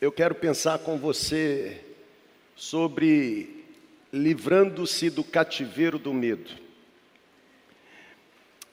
[0.00, 1.78] eu quero pensar com você
[2.56, 3.66] sobre
[4.10, 6.50] livrando-se do cativeiro do medo.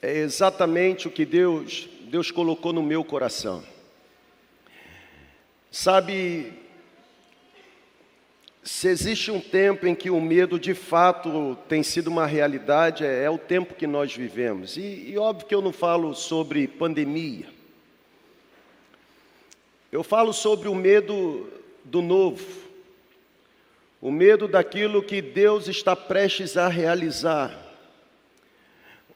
[0.00, 3.62] É exatamente o que Deus, Deus colocou no meu coração.
[5.70, 6.50] Sabe,
[8.62, 13.24] se existe um tempo em que o medo de fato tem sido uma realidade, é,
[13.24, 14.78] é o tempo que nós vivemos.
[14.78, 17.57] E, e óbvio que eu não falo sobre pandemia.
[19.90, 21.48] Eu falo sobre o medo
[21.82, 22.44] do novo,
[24.02, 27.58] o medo daquilo que Deus está prestes a realizar,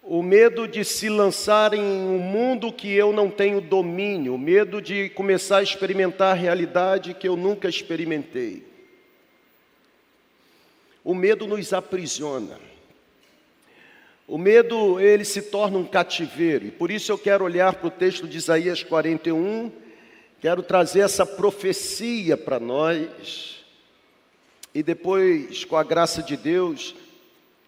[0.03, 4.81] o medo de se lançar em um mundo que eu não tenho domínio, o medo
[4.81, 8.67] de começar a experimentar a realidade que eu nunca experimentei.
[11.05, 12.59] O medo nos aprisiona.
[14.27, 17.91] O medo, ele se torna um cativeiro, e por isso eu quero olhar para o
[17.91, 19.82] texto de Isaías 41
[20.43, 23.65] Quero trazer essa profecia para nós
[24.75, 26.97] e depois, com a graça de Deus,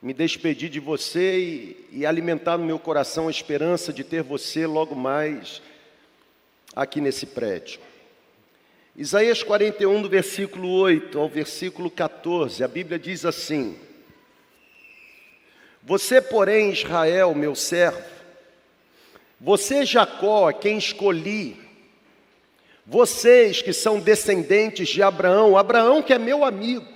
[0.03, 4.67] me despedir de você e, e, alimentar no meu coração a esperança de ter você
[4.67, 5.63] logo mais
[6.75, 7.79] aqui nesse prédio.
[8.97, 13.79] Isaías 41, do versículo 8 ao versículo 14, a Bíblia diz assim:
[15.81, 18.03] Você, porém, Israel, meu servo,
[19.41, 21.63] você, Jacó, quem escolhi,
[22.87, 26.87] vocês que são descendentes de Abraão, Abraão que é meu amigo,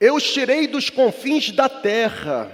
[0.00, 2.50] eu os tirei dos confins da terra,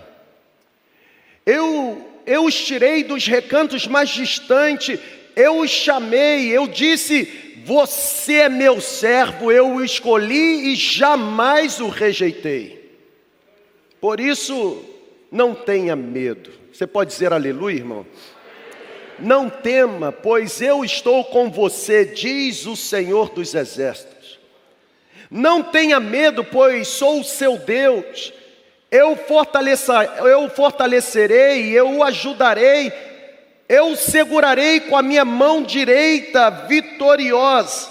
[1.47, 5.01] eu, eu os tirei dos recantos mais distantes,
[5.35, 11.89] eu os chamei, eu disse: Você é meu servo, eu o escolhi e jamais o
[11.89, 12.93] rejeitei.
[14.01, 14.85] Por isso,
[15.33, 16.51] não tenha medo.
[16.73, 18.07] Você pode dizer aleluia, irmão?
[19.19, 24.39] Não tema, pois eu estou com você, diz o Senhor dos Exércitos.
[25.31, 28.33] Não tenha medo, pois sou o seu Deus.
[28.91, 29.19] Eu,
[30.25, 32.93] eu fortalecerei, eu o ajudarei,
[33.69, 37.89] eu o segurarei com a minha mão direita vitoriosa.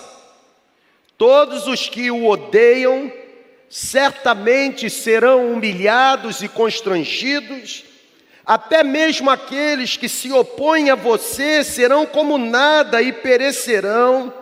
[1.18, 3.12] Todos os que o odeiam
[3.70, 7.87] certamente serão humilhados e constrangidos
[8.48, 14.34] até mesmo aqueles que se opõem a você serão como nada e perecerão.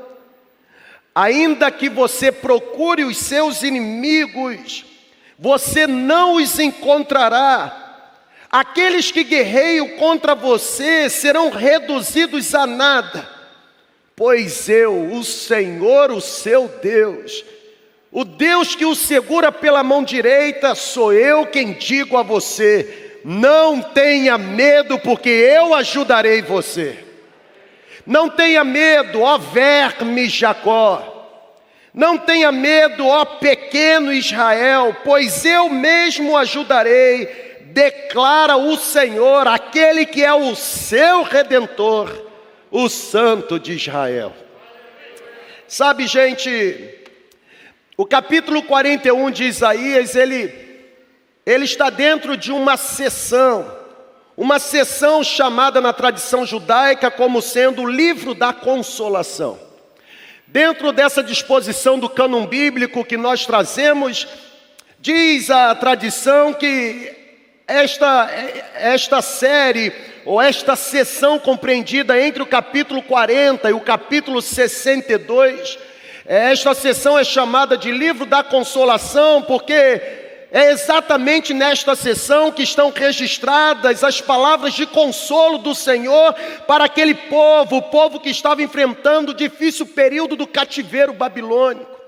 [1.16, 4.86] Ainda que você procure os seus inimigos,
[5.40, 7.82] você não os encontrará.
[8.52, 13.28] Aqueles que guerreiam contra você serão reduzidos a nada,
[14.16, 17.44] pois eu, o Senhor, o seu Deus,
[18.12, 23.82] o Deus que o segura pela mão direita, sou eu quem digo a você: não
[23.82, 26.96] tenha medo, porque eu ajudarei você.
[28.06, 31.42] Não tenha medo, ó verme Jacó.
[31.92, 40.24] Não tenha medo, ó pequeno Israel, pois eu mesmo ajudarei, declara o Senhor, aquele que
[40.24, 42.30] é o seu redentor,
[42.70, 44.36] o Santo de Israel.
[45.68, 47.00] Sabe, gente,
[47.98, 50.65] o capítulo 41 de Isaías, ele
[51.46, 53.72] ele está dentro de uma sessão,
[54.36, 59.60] uma sessão chamada na tradição judaica como sendo o livro da consolação.
[60.48, 64.28] Dentro dessa disposição do cânon bíblico que nós trazemos,
[65.00, 67.14] diz a tradição que
[67.68, 68.30] esta,
[68.76, 69.94] esta série,
[70.26, 75.78] ou esta sessão compreendida entre o capítulo 40 e o capítulo 62,
[76.26, 80.25] esta sessão é chamada de livro da consolação, porque
[80.56, 86.34] é exatamente nesta sessão que estão registradas as palavras de consolo do Senhor
[86.66, 92.00] para aquele povo, o povo que estava enfrentando o difícil período do cativeiro babilônico.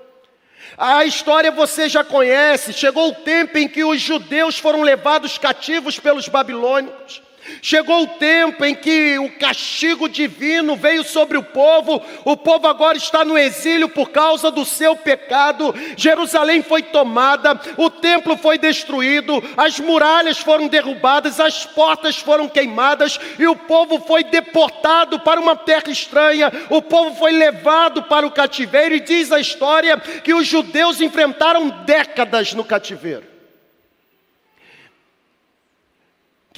[0.78, 5.98] A história você já conhece, chegou o tempo em que os judeus foram levados cativos
[5.98, 7.20] pelos babilônicos.
[7.62, 12.96] Chegou o tempo em que o castigo divino veio sobre o povo, o povo agora
[12.96, 15.74] está no exílio por causa do seu pecado.
[15.96, 23.18] Jerusalém foi tomada, o templo foi destruído, as muralhas foram derrubadas, as portas foram queimadas
[23.38, 26.52] e o povo foi deportado para uma terra estranha.
[26.70, 31.68] O povo foi levado para o cativeiro e diz a história que os judeus enfrentaram
[31.84, 33.37] décadas no cativeiro.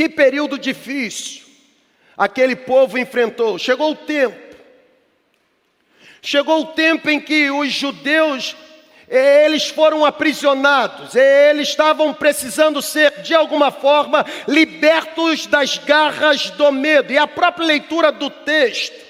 [0.01, 1.43] Que período difícil
[2.17, 3.59] aquele povo enfrentou.
[3.59, 4.57] Chegou o tempo.
[6.23, 8.57] Chegou o tempo em que os judeus
[9.07, 17.13] eles foram aprisionados, eles estavam precisando ser, de alguma forma, libertos das garras do medo.
[17.13, 19.10] E a própria leitura do texto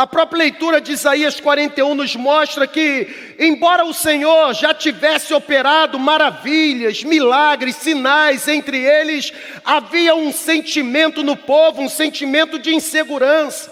[0.00, 5.98] A própria leitura de Isaías 41 nos mostra que, embora o Senhor já tivesse operado
[5.98, 9.30] maravilhas, milagres, sinais, entre eles,
[9.62, 13.70] havia um sentimento no povo, um sentimento de insegurança.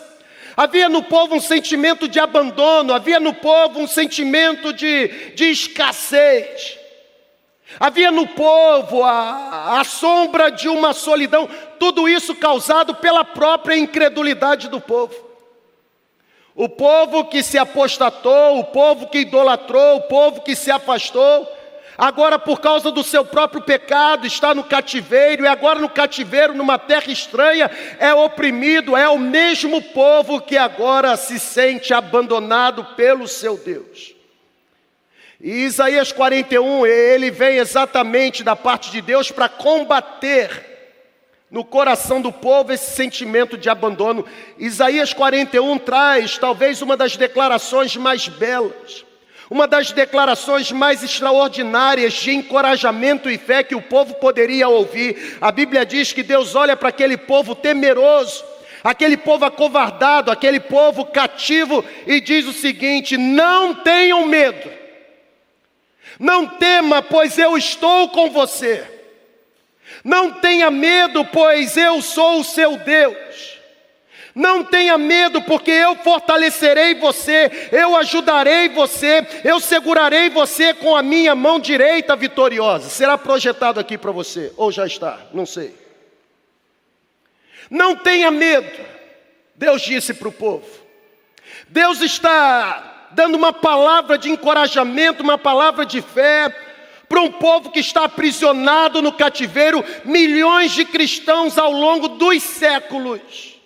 [0.54, 6.76] Havia no povo um sentimento de abandono, havia no povo um sentimento de, de escassez.
[7.80, 11.48] Havia no povo a, a sombra de uma solidão,
[11.80, 15.27] tudo isso causado pela própria incredulidade do povo.
[16.58, 21.49] O povo que se apostatou, o povo que idolatrou, o povo que se afastou,
[21.96, 26.76] agora por causa do seu próprio pecado está no cativeiro, e agora no cativeiro, numa
[26.76, 27.70] terra estranha,
[28.00, 34.16] é oprimido, é o mesmo povo que agora se sente abandonado pelo seu Deus.
[35.40, 40.77] E Isaías 41, ele vem exatamente da parte de Deus para combater
[41.50, 44.25] no coração do povo esse sentimento de abandono.
[44.59, 49.05] Isaías 41 traz talvez uma das declarações mais belas,
[49.50, 55.39] uma das declarações mais extraordinárias de encorajamento e fé que o povo poderia ouvir.
[55.41, 58.45] A Bíblia diz que Deus olha para aquele povo temeroso,
[58.85, 64.71] aquele povo acovardado, aquele povo cativo e diz o seguinte: Não tenham medo,
[66.21, 68.98] não tema, pois eu estou com você.
[70.05, 73.59] Não tenha medo, pois eu sou o seu Deus.
[74.35, 81.03] Não tenha medo, porque eu fortalecerei você, eu ajudarei você, eu segurarei você com a
[81.03, 82.89] minha mão direita vitoriosa.
[82.89, 85.75] Será projetado aqui para você, ou já está, não sei.
[87.69, 88.81] Não tenha medo,
[89.56, 90.69] Deus disse para o povo.
[91.69, 96.68] Deus está dando uma palavra de encorajamento, uma palavra de fé
[97.08, 103.56] para um povo que está aprisionado no cativeiro, milhões de cristãos ao longo dos séculos.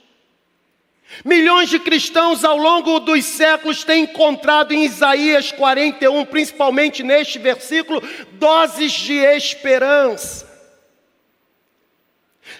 [1.25, 8.03] Milhões de cristãos ao longo dos séculos têm encontrado em Isaías 41, principalmente neste versículo,
[8.33, 10.51] doses de esperança.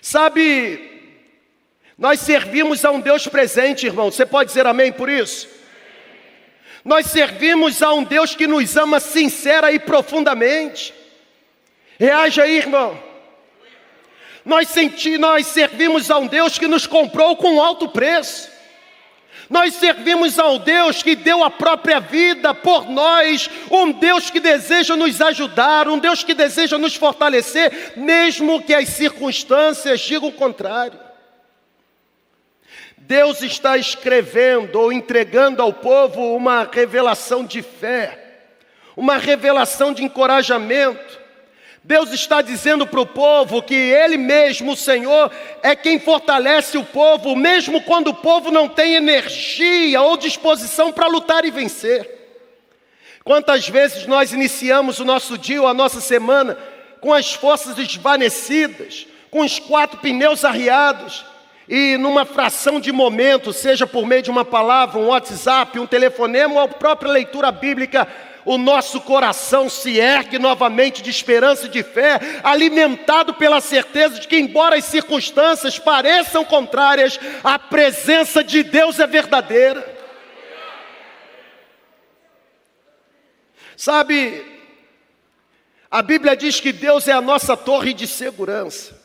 [0.01, 0.91] Sabe,
[1.97, 4.11] nós servimos a um Deus presente, irmão.
[4.11, 5.49] Você pode dizer amém por isso?
[6.85, 10.93] Nós servimos a um Deus que nos ama sincera e profundamente.
[11.99, 13.01] Reaja aí, irmão.
[14.45, 18.51] Nós, senti, nós servimos a um Deus que nos comprou com alto preço.
[19.49, 24.97] Nós servimos ao Deus que deu a própria vida por nós, um Deus que deseja
[24.97, 30.99] nos ajudar, um Deus que deseja nos fortalecer, mesmo que as circunstâncias digam o contrário.
[33.05, 38.17] Deus está escrevendo ou entregando ao povo uma revelação de fé,
[38.97, 41.21] uma revelação de encorajamento.
[41.83, 45.33] Deus está dizendo para o povo que Ele mesmo, o Senhor,
[45.65, 51.09] é quem fortalece o povo, mesmo quando o povo não tem energia ou disposição para
[51.09, 52.09] lutar e vencer.
[53.25, 56.57] Quantas vezes nós iniciamos o nosso dia ou a nossa semana
[57.01, 61.32] com as forças desvanecidas, com os quatro pneus arriados,
[61.69, 66.55] e numa fração de momento, seja por meio de uma palavra, um WhatsApp, um telefonema
[66.55, 68.09] ou a própria leitura bíblica,
[68.45, 74.27] o nosso coração se ergue novamente de esperança e de fé, alimentado pela certeza de
[74.27, 80.03] que, embora as circunstâncias pareçam contrárias, a presença de Deus é verdadeira.
[83.77, 84.45] Sabe,
[85.91, 89.02] a Bíblia diz que Deus é a nossa torre de segurança.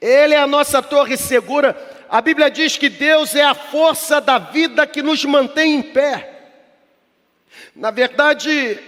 [0.00, 1.76] Ele é a nossa torre segura.
[2.08, 6.40] A Bíblia diz que Deus é a força da vida que nos mantém em pé.
[7.76, 8.78] Na verdade,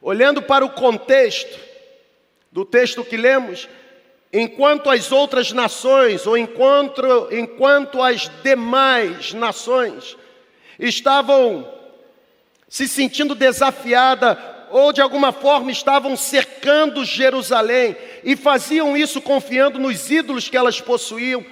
[0.00, 1.58] olhando para o contexto
[2.50, 3.68] do texto que lemos,
[4.32, 10.16] enquanto as outras nações, ou enquanto, enquanto as demais nações
[10.78, 11.70] estavam
[12.68, 20.10] se sentindo desafiada ou de alguma forma estavam cercando Jerusalém e faziam isso confiando nos
[20.10, 21.44] ídolos que elas possuíam,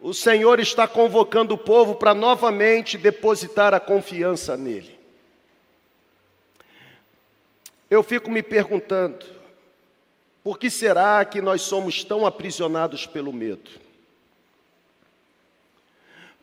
[0.00, 4.98] o Senhor está convocando o povo para novamente depositar a confiança nele.
[7.90, 9.26] Eu fico me perguntando,
[10.42, 13.70] por que será que nós somos tão aprisionados pelo medo?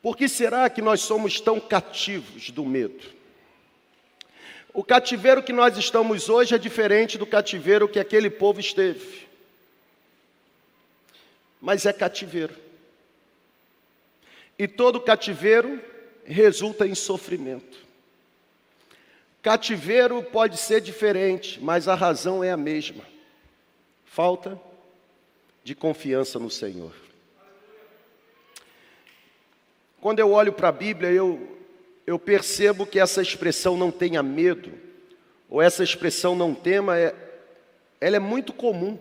[0.01, 3.16] Por que será que nós somos tão cativos do medo?
[4.73, 9.27] O cativeiro que nós estamos hoje é diferente do cativeiro que aquele povo esteve.
[11.59, 12.55] Mas é cativeiro.
[14.57, 15.81] E todo cativeiro
[16.23, 17.85] resulta em sofrimento.
[19.41, 23.03] Cativeiro pode ser diferente, mas a razão é a mesma.
[24.05, 24.59] Falta
[25.63, 26.93] de confiança no Senhor.
[29.99, 31.56] quando eu olho para a Bíblia, eu,
[32.07, 34.71] eu percebo que essa expressão não tenha medo,
[35.49, 37.13] ou essa expressão não tema, é,
[37.99, 38.97] ela é muito comum.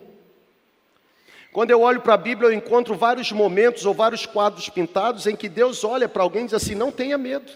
[1.53, 5.37] Quando eu olho para a Bíblia, eu encontro vários momentos ou vários quadros pintados em
[5.37, 7.49] que Deus olha para alguém e diz assim: não tenha medo.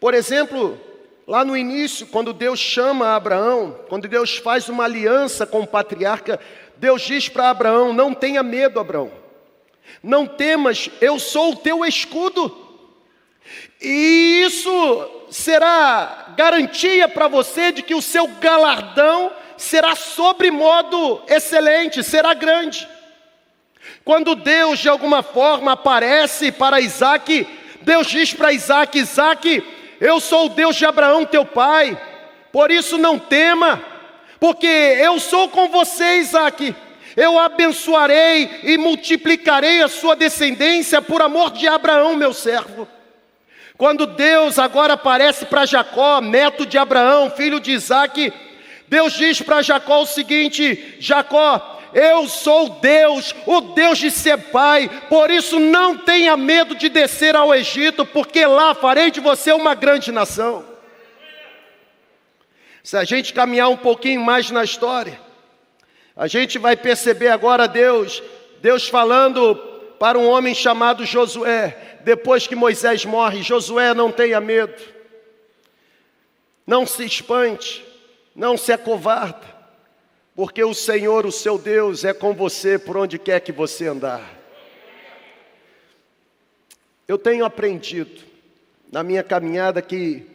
[0.00, 0.80] Por exemplo,
[1.26, 6.40] lá no início, quando Deus chama Abraão, quando Deus faz uma aliança com o patriarca,
[6.78, 9.12] Deus diz para Abraão: não tenha medo, Abraão.
[10.02, 12.69] Não temas, eu sou o teu escudo.
[13.80, 22.34] E isso será garantia para você de que o seu galardão será sobremodo excelente, será
[22.34, 22.88] grande.
[24.04, 27.46] Quando Deus de alguma forma aparece para Isaac,
[27.82, 29.62] Deus diz para Isaac: Isaac,
[30.00, 32.00] eu sou o Deus de Abraão, teu pai,
[32.50, 33.82] por isso não tema,
[34.38, 36.74] porque eu sou com você, Isaac.
[37.16, 42.88] Eu abençoarei e multiplicarei a sua descendência por amor de Abraão, meu servo.
[43.80, 48.30] Quando Deus agora aparece para Jacó, neto de Abraão, filho de Isaac,
[48.86, 54.90] Deus diz para Jacó o seguinte: Jacó, eu sou Deus, o Deus de ser pai,
[55.08, 59.74] por isso não tenha medo de descer ao Egito, porque lá farei de você uma
[59.74, 60.62] grande nação.
[62.84, 65.18] Se a gente caminhar um pouquinho mais na história,
[66.14, 68.22] a gente vai perceber agora Deus,
[68.60, 69.69] Deus falando
[70.00, 74.82] para um homem chamado Josué, depois que Moisés morre, Josué não tenha medo,
[76.66, 77.84] não se espante,
[78.34, 79.46] não se acovarda,
[80.34, 84.26] porque o Senhor, o seu Deus, é com você por onde quer que você andar.
[87.06, 88.22] Eu tenho aprendido
[88.90, 90.26] na minha caminhada que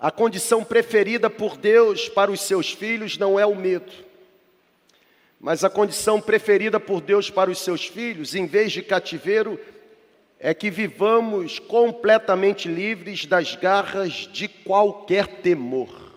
[0.00, 3.92] a condição preferida por Deus para os seus filhos não é o medo,
[5.40, 9.58] mas a condição preferida por Deus para os seus filhos, em vez de cativeiro,
[10.40, 16.08] é que vivamos completamente livres das garras de qualquer temor.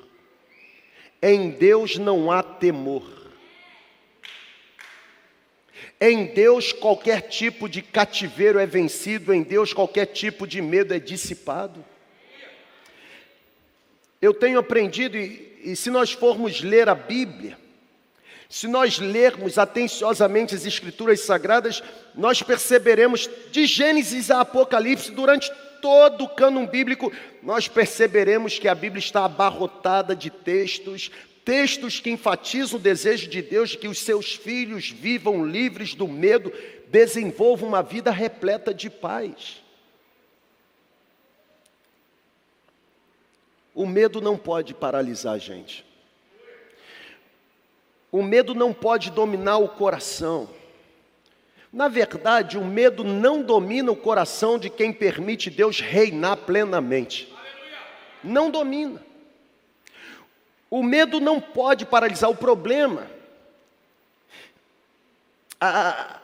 [1.21, 3.03] Em Deus não há temor.
[5.99, 10.99] Em Deus qualquer tipo de cativeiro é vencido, em Deus qualquer tipo de medo é
[10.99, 11.85] dissipado.
[14.19, 17.60] Eu tenho aprendido, e, e se nós formos ler a Bíblia,
[18.51, 21.81] se nós lermos atenciosamente as Escrituras Sagradas,
[22.13, 25.50] nós perceberemos de Gênesis a Apocalipse, durante
[25.81, 31.10] todo o cânon bíblico, nós perceberemos que a Bíblia está abarrotada de textos,
[31.46, 36.05] textos que enfatizam o desejo de Deus de que os seus filhos vivam livres do
[36.05, 36.51] medo,
[36.89, 39.62] desenvolvam uma vida repleta de paz.
[43.74, 45.89] O medo não pode paralisar a gente.
[48.11, 50.49] O medo não pode dominar o coração.
[51.71, 57.33] Na verdade, o medo não domina o coração de quem permite Deus reinar plenamente.
[58.21, 59.01] Não domina.
[60.69, 63.07] O medo não pode paralisar o problema.
[65.59, 66.19] A,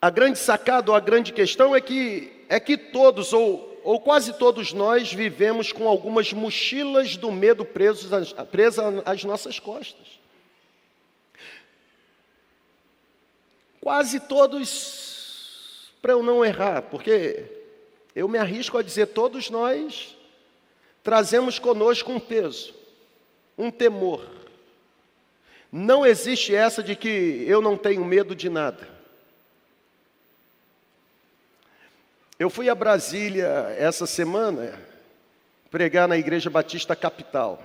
[0.00, 4.32] a grande sacada ou a grande questão é que, é que todos, ou, ou quase
[4.32, 8.34] todos nós, vivemos com algumas mochilas do medo presas
[9.04, 10.17] às nossas costas.
[13.80, 17.44] Quase todos, para eu não errar, porque
[18.14, 20.16] eu me arrisco a dizer, todos nós
[21.02, 22.74] trazemos conosco um peso,
[23.56, 24.26] um temor.
[25.70, 28.88] Não existe essa de que eu não tenho medo de nada.
[32.38, 34.78] Eu fui a Brasília essa semana
[35.70, 37.62] pregar na Igreja Batista Capital.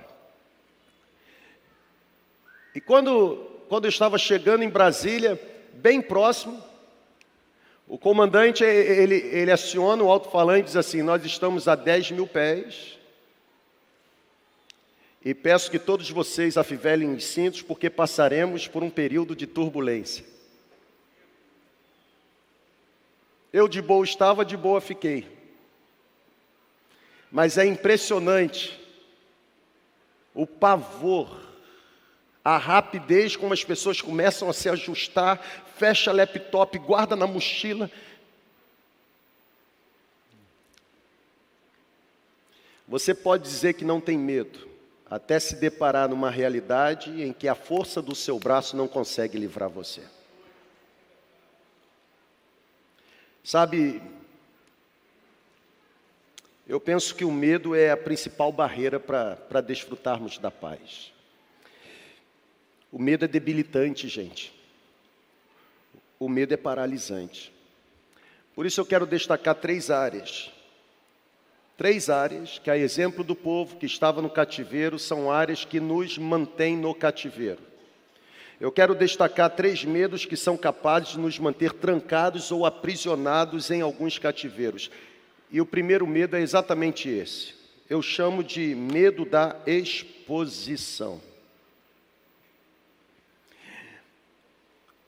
[2.74, 3.36] E quando,
[3.68, 5.40] quando eu estava chegando em Brasília,
[5.84, 6.64] bem próximo.
[7.86, 12.26] O comandante, ele, ele aciona o alto-falante e diz assim, nós estamos a 10 mil
[12.26, 12.98] pés,
[15.22, 20.24] e peço que todos vocês afivelem os cintos, porque passaremos por um período de turbulência.
[23.52, 25.28] Eu de boa estava, de boa fiquei.
[27.30, 28.80] Mas é impressionante
[30.34, 31.43] o pavor
[32.44, 35.42] a rapidez como as pessoas começam a se ajustar,
[35.76, 37.90] fecha laptop, guarda na mochila.
[42.86, 44.68] Você pode dizer que não tem medo,
[45.08, 49.70] até se deparar numa realidade em que a força do seu braço não consegue livrar
[49.70, 50.02] você.
[53.42, 54.02] Sabe,
[56.66, 61.13] eu penso que o medo é a principal barreira para desfrutarmos da paz.
[62.94, 64.54] O medo é debilitante, gente.
[66.18, 67.52] O medo é paralisante.
[68.54, 70.54] Por isso eu quero destacar três áreas
[71.76, 76.16] Três áreas que, a exemplo do povo que estava no cativeiro, são áreas que nos
[76.16, 77.58] mantêm no cativeiro.
[78.60, 83.80] Eu quero destacar três medos que são capazes de nos manter trancados ou aprisionados em
[83.80, 84.88] alguns cativeiros.
[85.50, 87.54] E o primeiro medo é exatamente esse.
[87.90, 91.20] Eu chamo de medo da exposição.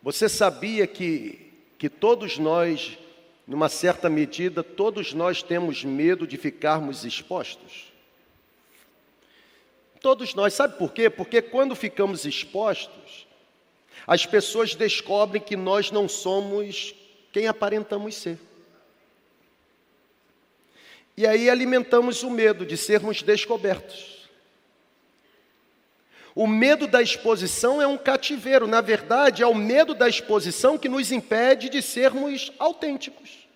[0.07, 2.97] Você sabia que, que todos nós,
[3.45, 7.93] numa certa medida, todos nós temos medo de ficarmos expostos?
[10.01, 11.11] Todos nós, sabe por quê?
[11.11, 13.27] Porque quando ficamos expostos,
[14.07, 16.95] as pessoas descobrem que nós não somos
[17.33, 18.39] quem aparentamos ser.
[21.17, 24.16] E aí alimentamos o medo de sermos descobertos.
[26.37, 30.87] O medo da exposição é um cativeiro, na verdade, é o medo da exposição que
[30.87, 33.49] nos impede de sermos autênticos.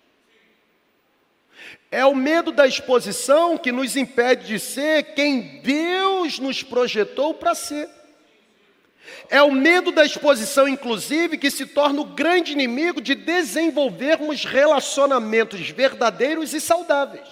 [1.91, 7.53] É o medo da exposição que nos impede de ser quem Deus nos projetou para
[7.53, 7.87] ser.
[9.29, 15.69] É o medo da exposição, inclusive, que se torna o grande inimigo de desenvolvermos relacionamentos
[15.69, 17.29] verdadeiros e saudáveis.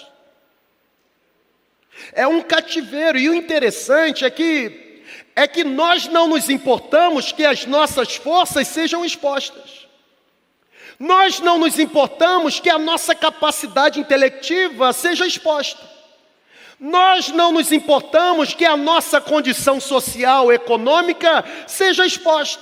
[2.14, 4.89] É um cativeiro, e o interessante é que
[5.36, 9.88] é que nós não nos importamos que as nossas forças sejam expostas.
[11.00, 15.82] Nós não nos importamos que a nossa capacidade intelectiva seja exposta.
[16.80, 22.62] Nós não nos importamos que a nossa condição social, econômica seja exposta.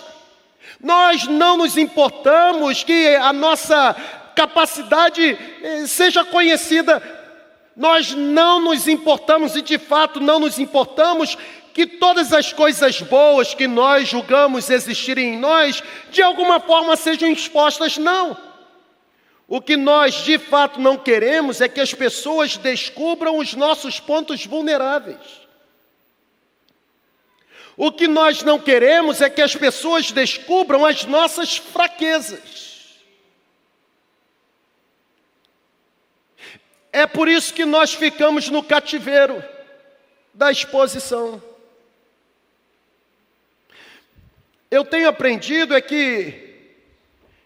[0.80, 3.96] Nós não nos importamos que a nossa
[4.36, 7.02] capacidade eh, seja conhecida.
[7.76, 11.38] Nós não nos importamos e de fato não nos importamos
[11.78, 17.30] que todas as coisas boas que nós julgamos existirem em nós, de alguma forma sejam
[17.30, 18.36] expostas, não.
[19.48, 24.44] O que nós de fato não queremos é que as pessoas descubram os nossos pontos
[24.44, 25.20] vulneráveis.
[27.78, 33.06] O que nós não queremos é que as pessoas descubram as nossas fraquezas.
[36.92, 39.44] É por isso que nós ficamos no cativeiro
[40.34, 41.40] da exposição.
[44.70, 46.34] Eu tenho aprendido é que,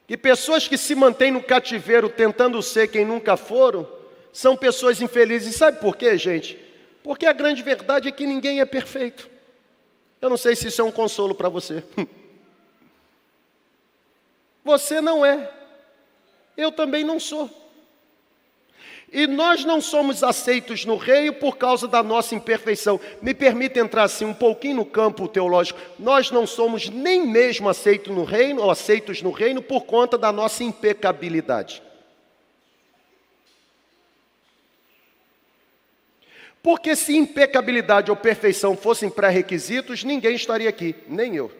[0.07, 3.87] que pessoas que se mantêm no cativeiro tentando ser quem nunca foram,
[4.33, 5.55] são pessoas infelizes.
[5.55, 6.57] Sabe por quê, gente?
[7.03, 9.29] Porque a grande verdade é que ninguém é perfeito.
[10.19, 11.83] Eu não sei se isso é um consolo para você.
[14.63, 15.51] Você não é.
[16.55, 17.49] Eu também não sou.
[19.11, 22.97] E nós não somos aceitos no reino por causa da nossa imperfeição.
[23.21, 25.77] Me permita entrar assim um pouquinho no campo teológico.
[25.99, 30.31] Nós não somos nem mesmo aceitos no reino ou aceitos no reino por conta da
[30.31, 31.83] nossa impecabilidade.
[36.63, 41.51] Porque se impecabilidade ou perfeição fossem pré-requisitos, ninguém estaria aqui, nem eu.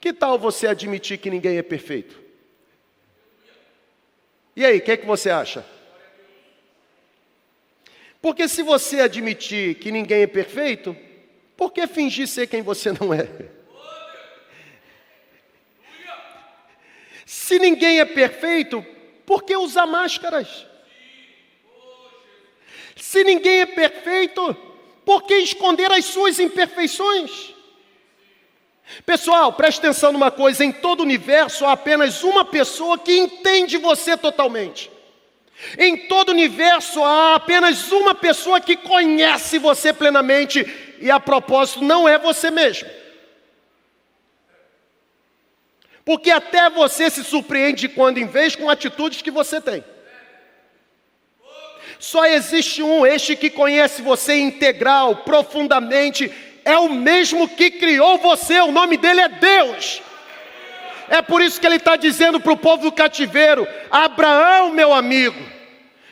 [0.00, 2.27] Que tal você admitir que ninguém é perfeito?
[4.58, 5.64] E aí, o que, é que você acha?
[8.20, 10.96] Porque se você admitir que ninguém é perfeito,
[11.56, 13.28] por que fingir ser quem você não é?
[17.24, 18.84] Se ninguém é perfeito,
[19.24, 20.66] por que usar máscaras?
[22.96, 24.54] Se ninguém é perfeito,
[25.04, 27.54] por que esconder as suas imperfeições?
[29.04, 33.76] Pessoal, preste atenção numa coisa: em todo o universo há apenas uma pessoa que entende
[33.76, 34.90] você totalmente.
[35.76, 40.64] Em todo o universo há apenas uma pessoa que conhece você plenamente,
[41.00, 42.88] e a propósito, não é você mesmo.
[46.04, 49.84] Porque até você se surpreende quando em vez com atitudes que você tem.
[51.98, 56.32] Só existe um, este que conhece você integral, profundamente,
[56.68, 60.02] é o mesmo que criou você, o nome dele é Deus.
[61.08, 65.42] É por isso que ele está dizendo para o povo do cativeiro: Abraão, meu amigo,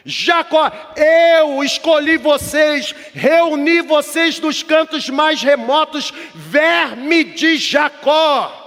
[0.02, 8.62] Jacó, eu escolhi vocês, reuni vocês dos cantos mais remotos, verme de Jacó.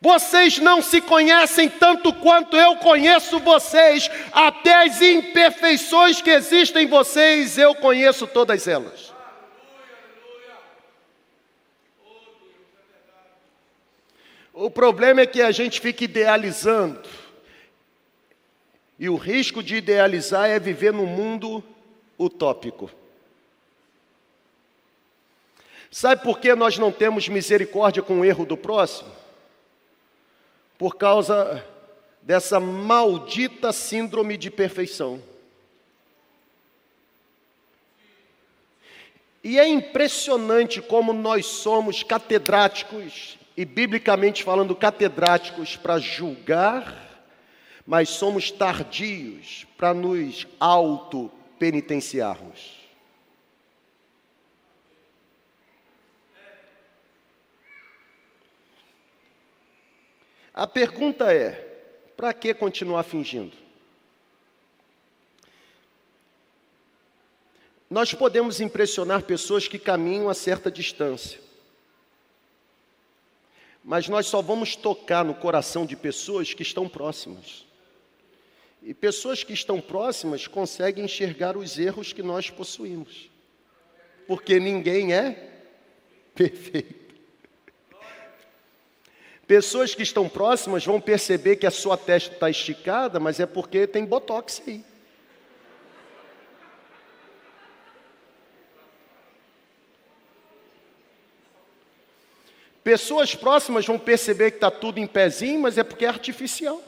[0.00, 6.88] Vocês não se conhecem tanto quanto eu conheço vocês, até as imperfeições que existem em
[6.88, 9.09] vocês, eu conheço todas elas.
[14.60, 17.08] O problema é que a gente fica idealizando.
[18.98, 21.64] E o risco de idealizar é viver num mundo
[22.18, 22.90] utópico.
[25.90, 29.10] Sabe por que nós não temos misericórdia com o erro do próximo?
[30.76, 31.66] Por causa
[32.20, 35.22] dessa maldita síndrome de perfeição.
[39.42, 47.26] E é impressionante como nós somos catedráticos, e biblicamente falando, catedráticos para julgar,
[47.86, 52.80] mas somos tardios para nos auto-penitenciarmos.
[60.54, 61.50] A pergunta é:
[62.16, 63.58] para que continuar fingindo?
[67.90, 71.49] Nós podemos impressionar pessoas que caminham a certa distância,
[73.82, 77.64] mas nós só vamos tocar no coração de pessoas que estão próximas.
[78.82, 83.30] E pessoas que estão próximas conseguem enxergar os erros que nós possuímos,
[84.26, 85.50] porque ninguém é
[86.34, 87.00] perfeito.
[89.46, 93.86] Pessoas que estão próximas vão perceber que a sua testa está esticada, mas é porque
[93.86, 94.84] tem botox aí.
[102.90, 106.82] Pessoas próximas vão perceber que está tudo em pezinho, mas é porque é artificial.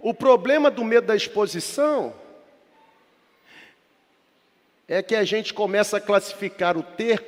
[0.00, 2.14] O problema do medo da exposição
[4.88, 7.22] é que a gente começa a classificar o ter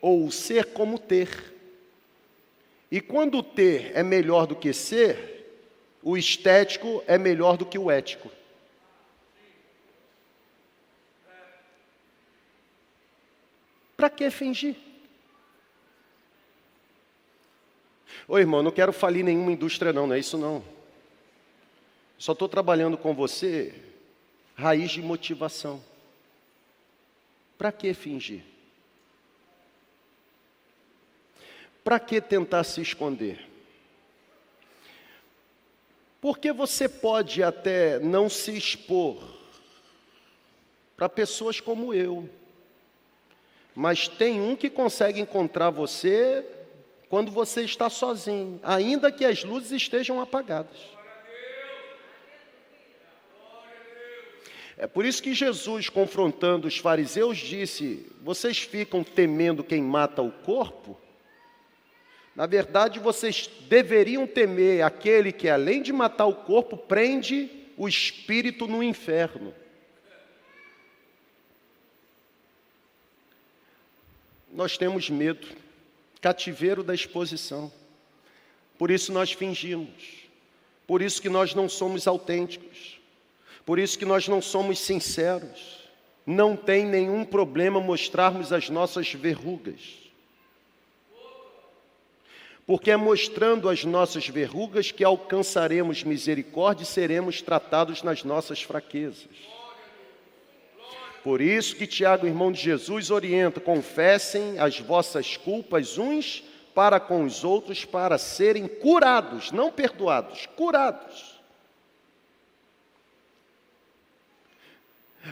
[0.00, 1.54] ou o ser como ter.
[2.90, 5.62] E quando o ter é melhor do que ser,
[6.02, 8.28] o estético é melhor do que o ético.
[14.04, 14.76] Para que fingir?
[18.28, 20.62] Ô irmão, não quero falir nenhuma indústria, não, não é isso não.
[22.18, 23.74] Só estou trabalhando com você
[24.54, 25.82] raiz de motivação.
[27.56, 28.44] Para que fingir?
[31.82, 33.48] Para que tentar se esconder?
[36.20, 39.16] Porque você pode até não se expor
[40.94, 42.28] para pessoas como eu.
[43.74, 46.44] Mas tem um que consegue encontrar você
[47.08, 50.94] quando você está sozinho, ainda que as luzes estejam apagadas.
[54.76, 60.30] É por isso que Jesus, confrontando os fariseus, disse: Vocês ficam temendo quem mata o
[60.30, 60.98] corpo?
[62.34, 68.66] Na verdade, vocês deveriam temer aquele que, além de matar o corpo, prende o espírito
[68.66, 69.54] no inferno.
[74.54, 75.46] Nós temos medo,
[76.20, 77.72] cativeiro da exposição.
[78.78, 80.24] Por isso nós fingimos.
[80.86, 83.00] Por isso que nós não somos autênticos.
[83.66, 85.82] Por isso que nós não somos sinceros.
[86.24, 89.80] Não tem nenhum problema mostrarmos as nossas verrugas.
[92.66, 99.53] Porque é mostrando as nossas verrugas que alcançaremos misericórdia e seremos tratados nas nossas fraquezas.
[101.24, 107.24] Por isso que Tiago, irmão de Jesus, orienta: confessem as vossas culpas uns para com
[107.24, 111.40] os outros para serem curados, não perdoados, curados.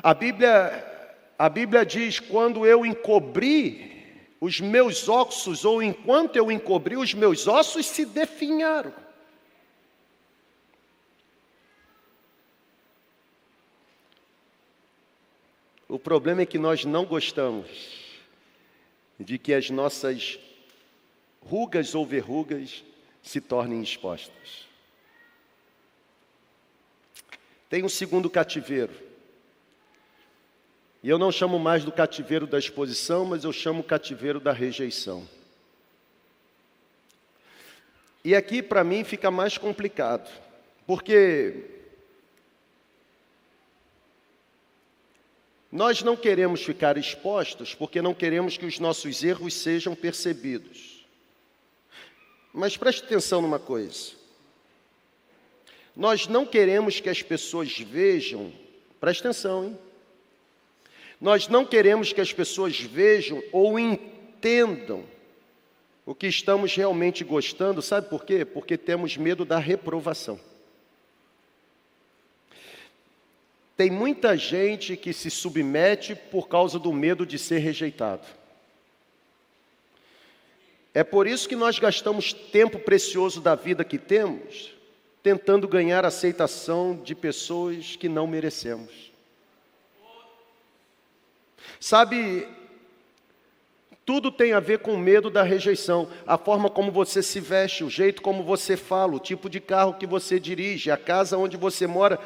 [0.02, 0.82] A Bíblia,
[1.38, 3.92] a Bíblia diz: quando eu encobri
[4.40, 8.94] os meus ossos, ou enquanto eu encobri, os meus ossos se definharam.
[15.92, 17.68] O problema é que nós não gostamos
[19.20, 20.38] de que as nossas
[21.44, 22.82] rugas ou verrugas
[23.22, 24.66] se tornem expostas.
[27.68, 28.94] Tem um segundo cativeiro.
[31.02, 35.28] E eu não chamo mais do cativeiro da exposição, mas eu chamo cativeiro da rejeição.
[38.24, 40.30] E aqui para mim fica mais complicado,
[40.86, 41.81] porque
[45.72, 51.06] Nós não queremos ficar expostos porque não queremos que os nossos erros sejam percebidos.
[52.52, 54.12] Mas preste atenção numa coisa.
[55.96, 58.52] Nós não queremos que as pessoas vejam,
[59.00, 59.78] preste atenção, hein?
[61.18, 65.04] Nós não queremos que as pessoas vejam ou entendam
[66.04, 68.44] o que estamos realmente gostando, sabe por quê?
[68.44, 70.38] Porque temos medo da reprovação.
[73.76, 78.26] Tem muita gente que se submete por causa do medo de ser rejeitado.
[80.94, 84.72] É por isso que nós gastamos tempo precioso da vida que temos
[85.22, 89.12] tentando ganhar aceitação de pessoas que não merecemos.
[91.78, 92.48] Sabe,
[94.04, 97.90] Tudo tem a ver com medo da rejeição, a forma como você se veste, o
[97.90, 101.86] jeito como você fala, o tipo de carro que você dirige, a casa onde você
[101.86, 102.18] mora.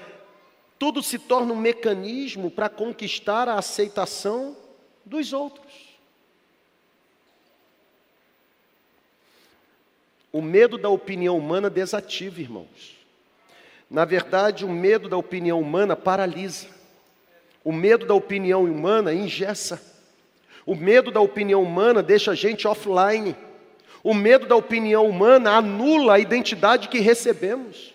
[0.79, 4.57] Tudo se torna um mecanismo para conquistar a aceitação
[5.05, 5.97] dos outros.
[10.31, 12.97] O medo da opinião humana desativa, irmãos.
[13.91, 16.67] Na verdade, o medo da opinião humana paralisa.
[17.65, 19.81] O medo da opinião humana engessa.
[20.67, 23.35] O medo da opinião humana deixa a gente offline.
[24.03, 27.95] O medo da opinião humana anula a identidade que recebemos.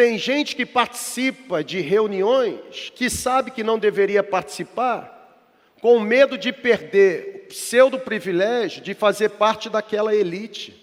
[0.00, 5.44] Tem gente que participa de reuniões que sabe que não deveria participar,
[5.78, 10.74] com medo de perder o pseudo privilégio de fazer parte daquela elite.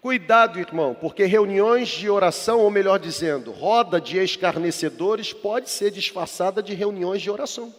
[0.00, 6.60] Cuidado, irmão, porque reuniões de oração, ou melhor dizendo, roda de escarnecedores, pode ser disfarçada
[6.60, 7.72] de reuniões de oração.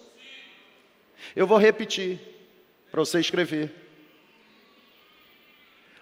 [1.35, 2.17] Eu vou repetir,
[2.89, 3.88] para você escrever.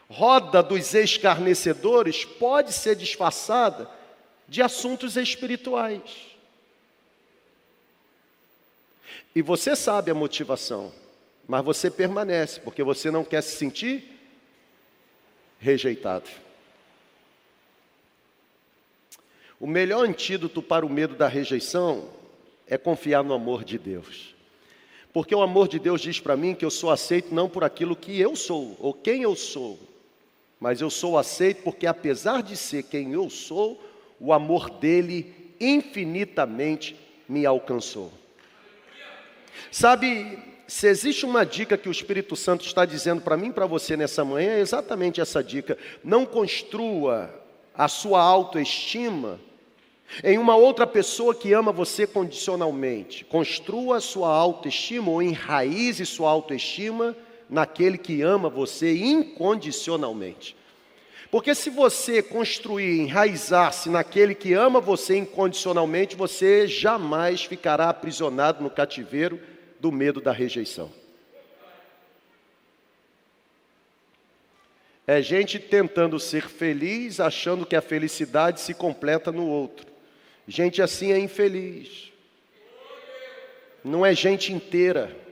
[0.10, 3.90] Roda dos escarnecedores pode ser disfarçada
[4.48, 6.02] de assuntos espirituais.
[9.36, 10.92] E você sabe a motivação,
[11.48, 14.18] mas você permanece, porque você não quer se sentir
[15.60, 16.30] rejeitado.
[19.60, 22.10] O melhor antídoto para o medo da rejeição
[22.68, 24.36] é confiar no amor de Deus.
[25.12, 27.96] Porque o amor de Deus diz para mim que eu sou aceito não por aquilo
[27.96, 29.80] que eu sou ou quem eu sou,
[30.60, 33.82] mas eu sou aceito porque, apesar de ser quem eu sou,
[34.20, 36.96] o amor dele infinitamente
[37.28, 38.12] me alcançou.
[39.72, 43.66] Sabe, se existe uma dica que o Espírito Santo está dizendo para mim e para
[43.66, 45.78] você nessa manhã, é exatamente essa dica.
[46.04, 47.34] Não construa
[47.74, 49.40] a sua autoestima
[50.24, 53.26] em uma outra pessoa que ama você condicionalmente.
[53.26, 57.16] Construa a sua autoestima ou enraize sua autoestima
[57.50, 60.56] naquele que ama você incondicionalmente.
[61.30, 68.70] Porque se você construir, enraizar-se naquele que ama você incondicionalmente, você jamais ficará aprisionado no
[68.70, 69.40] cativeiro
[69.80, 70.92] do medo da rejeição.
[75.06, 79.88] É gente tentando ser feliz, achando que a felicidade se completa no outro.
[80.48, 82.12] Gente assim é infeliz.
[83.84, 85.27] Não é gente inteira.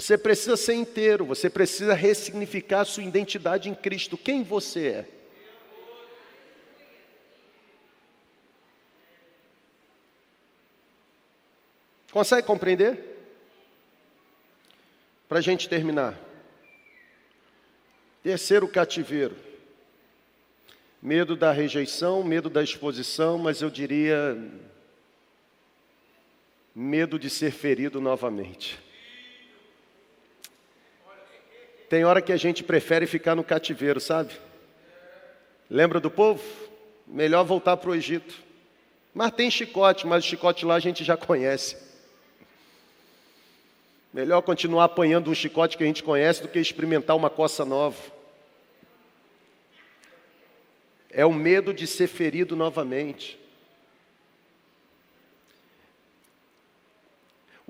[0.00, 4.16] Você precisa ser inteiro, você precisa ressignificar sua identidade em Cristo.
[4.16, 5.08] Quem você é?
[12.10, 12.98] Consegue compreender?
[15.28, 16.18] Para a gente terminar.
[18.22, 19.36] Terceiro cativeiro.
[21.02, 24.34] Medo da rejeição, medo da exposição, mas eu diria
[26.74, 28.88] medo de ser ferido novamente.
[31.90, 34.32] Tem hora que a gente prefere ficar no cativeiro, sabe?
[35.68, 36.40] Lembra do povo?
[37.04, 38.32] Melhor voltar para o Egito.
[39.12, 41.76] Mas tem chicote, mas o chicote lá a gente já conhece.
[44.14, 48.00] Melhor continuar apanhando um chicote que a gente conhece do que experimentar uma coça nova.
[51.10, 53.36] É o medo de ser ferido novamente.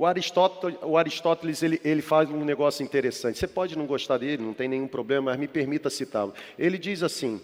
[0.00, 3.38] O Aristóteles, o Aristóteles ele, ele faz um negócio interessante.
[3.38, 6.32] Você pode não gostar dele, não tem nenhum problema, mas me permita citá-lo.
[6.58, 7.38] Ele diz assim: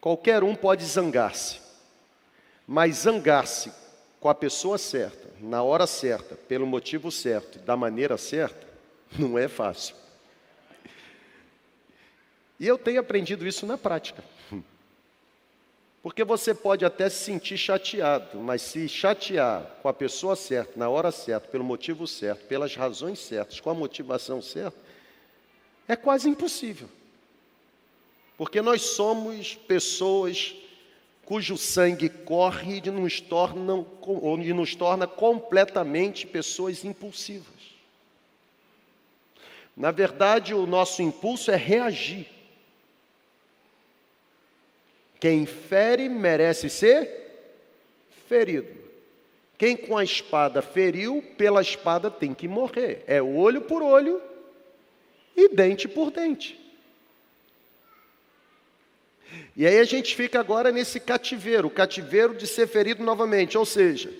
[0.00, 1.58] qualquer um pode zangar-se,
[2.68, 3.72] mas zangar-se
[4.20, 8.64] com a pessoa certa, na hora certa, pelo motivo certo, da maneira certa,
[9.18, 9.96] não é fácil.
[12.60, 14.22] E eu tenho aprendido isso na prática.
[16.06, 20.88] Porque você pode até se sentir chateado, mas se chatear com a pessoa certa, na
[20.88, 24.78] hora certa, pelo motivo certo, pelas razões certas, com a motivação certa,
[25.88, 26.88] é quase impossível.
[28.38, 30.54] Porque nós somos pessoas
[31.24, 37.74] cujo sangue corre e nos torna, ou nos torna completamente pessoas impulsivas.
[39.76, 42.35] Na verdade, o nosso impulso é reagir.
[45.18, 47.08] Quem fere merece ser
[48.28, 48.86] ferido.
[49.58, 53.02] Quem com a espada feriu, pela espada tem que morrer.
[53.06, 54.20] É olho por olho
[55.34, 56.60] e dente por dente.
[59.56, 63.56] E aí a gente fica agora nesse cativeiro, o cativeiro de ser ferido novamente.
[63.56, 64.12] Ou seja,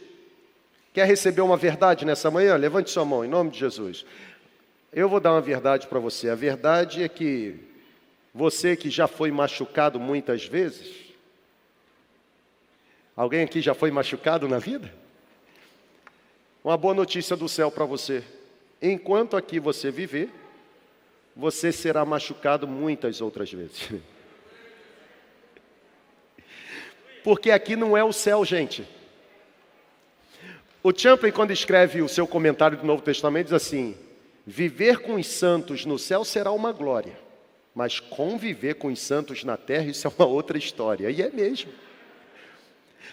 [0.94, 2.56] quer receber uma verdade nessa manhã?
[2.56, 4.04] Levante sua mão, em nome de Jesus.
[4.92, 6.30] Eu vou dar uma verdade para você.
[6.30, 7.56] A verdade é que
[8.37, 11.07] você que já foi machucado muitas vezes,
[13.16, 14.92] Alguém aqui já foi machucado na vida?
[16.62, 18.22] Uma boa notícia do céu para você.
[18.83, 20.31] Enquanto aqui você viver,
[21.35, 23.88] você será machucado muitas outras vezes.
[27.25, 28.87] Porque aqui não é o céu, gente.
[30.83, 33.96] O Champlin, quando escreve o seu comentário do Novo Testamento, diz assim:
[34.46, 37.18] Viver com os santos no céu será uma glória,
[37.76, 41.10] mas conviver com os santos na terra, isso é uma outra história.
[41.10, 41.70] E é mesmo.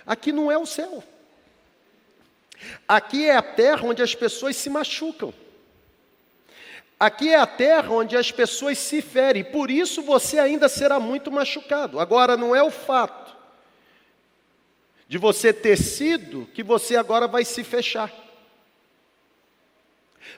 [0.05, 1.03] Aqui não é o céu.
[2.87, 5.33] Aqui é a terra onde as pessoas se machucam.
[6.97, 11.29] Aqui é a terra onde as pessoas se ferem, por isso você ainda será muito
[11.29, 11.99] machucado.
[11.99, 13.35] Agora, não é o fato
[15.09, 18.09] de você ter sido que você agora vai se fechar.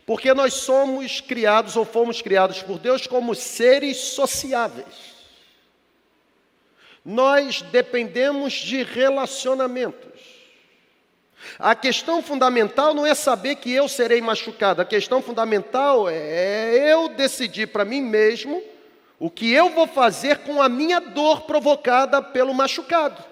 [0.05, 5.15] Porque nós somos criados ou fomos criados por Deus como seres sociáveis.
[7.03, 10.05] Nós dependemos de relacionamentos.
[11.59, 17.09] A questão fundamental não é saber que eu serei machucado, a questão fundamental é eu
[17.09, 18.63] decidir para mim mesmo
[19.19, 23.23] o que eu vou fazer com a minha dor provocada pelo machucado.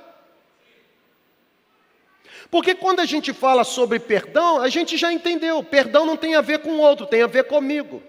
[2.54, 6.42] Porque quando a gente fala sobre perdão, a gente já entendeu, perdão não tem a
[6.42, 8.00] ver com o outro, tem a ver comigo.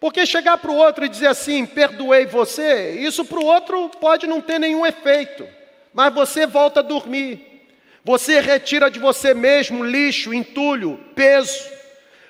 [0.00, 4.26] Porque chegar para o outro e dizer assim, perdoei você, isso para o outro pode
[4.26, 5.46] não ter nenhum efeito,
[5.94, 7.68] mas você volta a dormir.
[8.02, 11.64] Você retira de você mesmo lixo, entulho, peso,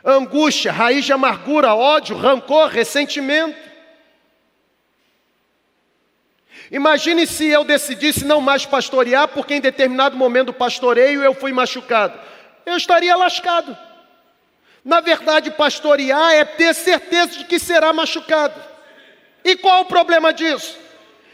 [0.05, 3.72] angústia, raiz de amargura, ódio, rancor, ressentimento.
[6.73, 11.53] Imagine se eu decidisse não mais pastorear, porque em determinado momento do pastoreio eu fui
[11.53, 12.19] machucado.
[12.65, 13.77] Eu estaria lascado.
[14.83, 18.59] Na verdade, pastorear é ter certeza de que será machucado.
[19.45, 20.79] E qual o problema disso?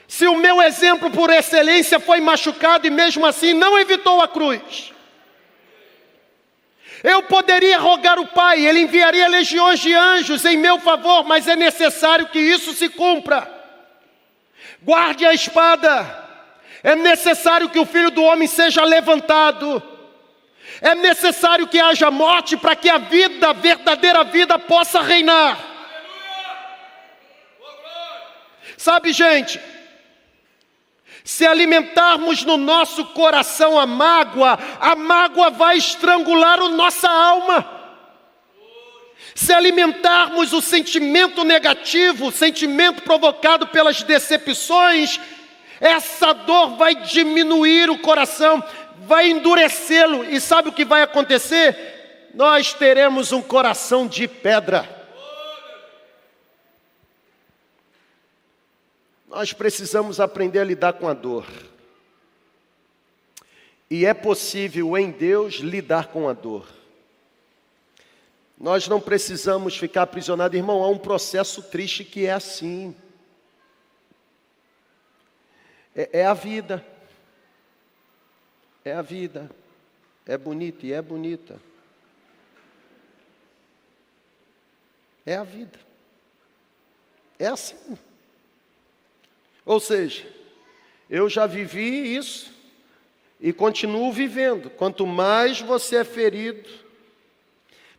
[0.08, 4.92] Se o meu exemplo por excelência foi machucado e mesmo assim não evitou a cruz.
[7.04, 11.54] Eu poderia rogar o Pai, Ele enviaria legiões de anjos em meu favor, mas é
[11.54, 13.57] necessário que isso se cumpra.
[14.82, 16.26] Guarde a espada.
[16.82, 19.82] É necessário que o filho do homem seja levantado.
[20.80, 25.58] É necessário que haja morte para que a vida, a verdadeira vida, possa reinar.
[28.76, 29.60] Sabe, gente,
[31.24, 37.77] se alimentarmos no nosso coração a mágoa, a mágoa vai estrangular a nossa alma.
[39.38, 45.20] Se alimentarmos o sentimento negativo, o sentimento provocado pelas decepções,
[45.80, 48.60] essa dor vai diminuir o coração,
[49.06, 52.30] vai endurecê-lo, e sabe o que vai acontecer?
[52.34, 55.06] Nós teremos um coração de pedra.
[59.28, 61.46] Nós precisamos aprender a lidar com a dor.
[63.88, 66.77] E é possível em Deus lidar com a dor.
[68.58, 72.96] Nós não precisamos ficar aprisionados, irmão, há um processo triste que é assim.
[75.94, 76.84] É, é a vida.
[78.84, 79.48] É a vida.
[80.26, 81.60] É bonita e é bonita.
[85.24, 85.78] É a vida.
[87.38, 87.96] É assim.
[89.64, 90.26] Ou seja,
[91.08, 92.52] eu já vivi isso
[93.40, 94.68] e continuo vivendo.
[94.68, 96.68] Quanto mais você é ferido,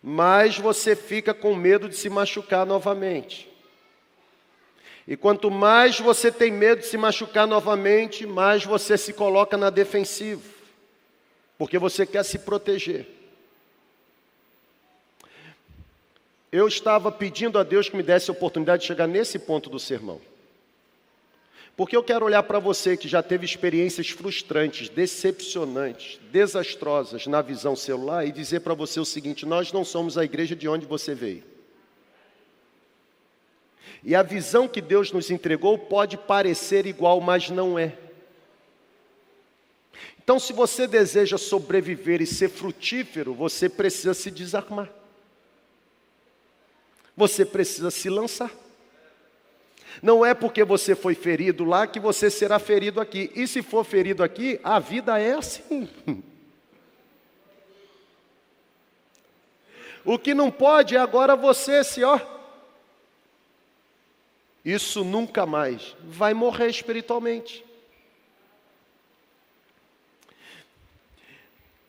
[0.01, 3.49] mais você fica com medo de se machucar novamente.
[5.07, 9.69] E quanto mais você tem medo de se machucar novamente, mais você se coloca na
[9.69, 10.41] defensiva,
[11.57, 13.07] porque você quer se proteger.
[16.51, 19.79] Eu estava pedindo a Deus que me desse a oportunidade de chegar nesse ponto do
[19.79, 20.21] sermão.
[21.79, 27.73] Porque eu quero olhar para você que já teve experiências frustrantes, decepcionantes, desastrosas na visão
[27.73, 31.15] celular e dizer para você o seguinte: nós não somos a igreja de onde você
[31.15, 31.41] veio.
[34.04, 37.97] E a visão que Deus nos entregou pode parecer igual, mas não é.
[40.21, 44.89] Então, se você deseja sobreviver e ser frutífero, você precisa se desarmar.
[47.15, 48.51] Você precisa se lançar.
[50.02, 53.31] Não é porque você foi ferido lá que você será ferido aqui.
[53.35, 55.90] E se for ferido aqui, a vida é assim.
[60.06, 62.19] O que não pode é agora você se, ó.
[64.63, 67.65] Isso nunca mais vai morrer espiritualmente.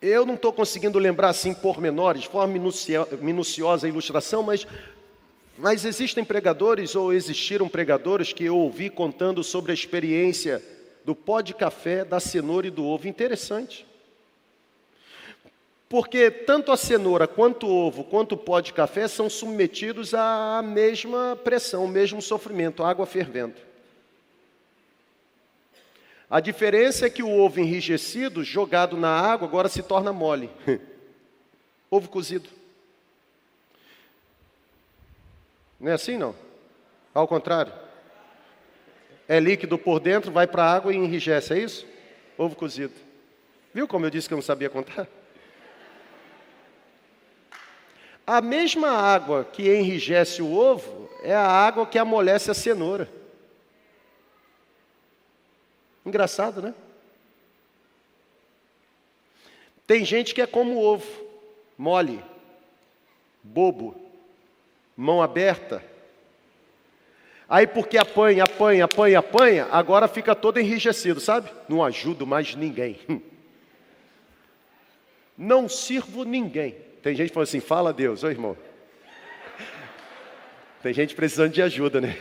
[0.01, 2.55] Eu não estou conseguindo lembrar assim pormenores, forma
[3.21, 4.67] minuciosa a ilustração, mas
[5.61, 10.63] mas existem pregadores ou existiram pregadores que eu ouvi contando sobre a experiência
[11.05, 13.07] do pó de café, da cenoura e do ovo.
[13.07, 13.87] Interessante.
[15.87, 20.63] Porque tanto a cenoura, quanto o ovo, quanto o pó de café são submetidos à
[20.65, 23.57] mesma pressão, ao mesmo sofrimento, água fervendo.
[26.31, 30.49] A diferença é que o ovo enrijecido, jogado na água, agora se torna mole.
[31.91, 32.60] ovo cozido.
[35.81, 36.35] Não é assim, não?
[37.15, 37.73] Ao contrário.
[39.27, 41.87] É líquido por dentro, vai para a água e enrijece, é isso?
[42.37, 42.95] Ovo cozido.
[43.73, 45.09] Viu como eu disse que eu não sabia contar?
[48.27, 53.09] A mesma água que enrijece o ovo é a água que amolece a cenoura.
[56.05, 56.75] Engraçado, né?
[59.87, 61.09] Tem gente que é como ovo,
[61.77, 62.25] mole,
[63.43, 64.00] bobo,
[64.97, 65.83] mão aberta.
[67.49, 71.51] Aí porque apanha, apanha, apanha, apanha, agora fica todo enrijecido, sabe?
[71.69, 73.01] Não ajudo mais ninguém.
[75.37, 76.73] Não sirvo ninguém.
[77.03, 78.57] Tem gente que fala assim, fala a Deus, ô irmão.
[80.83, 82.15] Tem gente precisando de ajuda, né?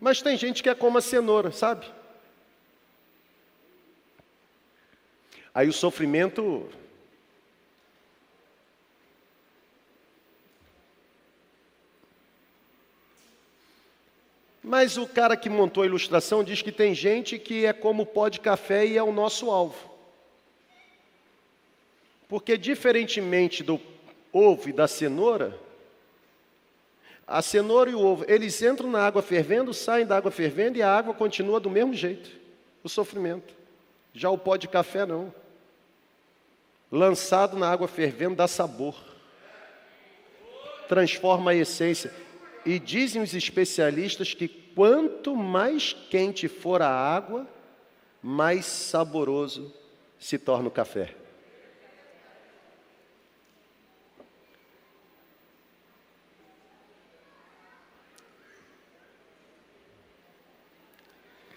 [0.00, 1.86] Mas tem gente que é como a cenoura, sabe?
[5.52, 6.68] Aí o sofrimento.
[14.68, 18.28] Mas o cara que montou a ilustração diz que tem gente que é como pó
[18.28, 19.90] de café e é o nosso alvo.
[22.28, 23.80] Porque, diferentemente do
[24.30, 25.58] ovo e da cenoura,
[27.26, 30.82] a cenoura e o ovo, eles entram na água fervendo, saem da água fervendo e
[30.82, 32.30] a água continua do mesmo jeito
[32.84, 33.54] o sofrimento.
[34.12, 35.32] Já o pó de café, não.
[36.92, 38.94] Lançado na água fervendo, dá sabor,
[40.88, 42.12] transforma a essência.
[42.68, 47.48] E dizem os especialistas que quanto mais quente for a água,
[48.22, 49.74] mais saboroso
[50.18, 51.14] se torna o café.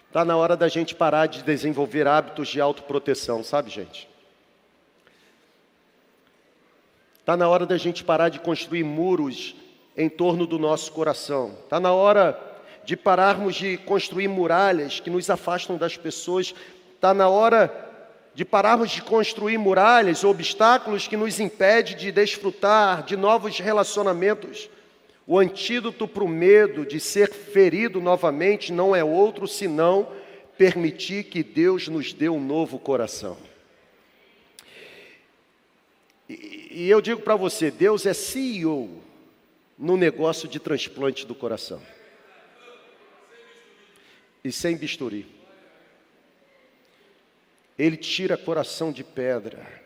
[0.08, 4.08] Está na hora da gente parar de desenvolver hábitos de autoproteção, sabe, gente?
[7.20, 9.54] Está na hora da gente parar de construir muros
[9.96, 11.52] em torno do nosso coração.
[11.64, 12.38] Está na hora
[12.84, 16.54] de pararmos de construir muralhas que nos afastam das pessoas.
[16.94, 17.90] Está na hora
[18.34, 24.70] de pararmos de construir muralhas, obstáculos que nos impedem de desfrutar de novos relacionamentos.
[25.26, 30.08] O antídoto para o medo de ser ferido novamente não é outro senão
[30.56, 33.36] permitir que Deus nos dê um novo coração.
[36.28, 39.02] E, e eu digo para você: Deus é CEO
[39.78, 41.82] no negócio de transplante do coração.
[44.44, 45.26] E sem bisturi.
[47.78, 49.82] Ele tira coração de pedra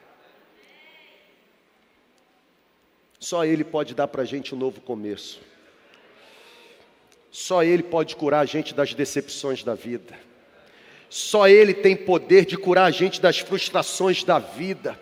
[3.27, 5.41] Só Ele pode dar para a gente um novo começo.
[7.31, 10.17] Só Ele pode curar a gente das decepções da vida.
[11.09, 14.97] Só Ele tem poder de curar a gente das frustrações da vida.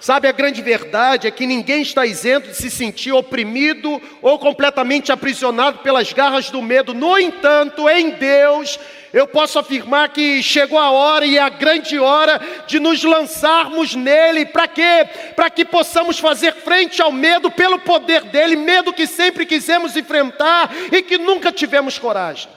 [0.00, 5.10] Sabe, a grande verdade é que ninguém está isento de se sentir oprimido ou completamente
[5.10, 6.92] aprisionado pelas garras do medo.
[6.92, 8.78] No entanto, em Deus,
[9.14, 13.94] eu posso afirmar que chegou a hora e é a grande hora de nos lançarmos
[13.94, 14.44] nele.
[14.44, 15.08] Para quê?
[15.36, 20.70] Para que possamos fazer frente ao medo pelo poder dele, medo que sempre quisemos enfrentar
[20.92, 22.50] e que nunca tivemos coragem.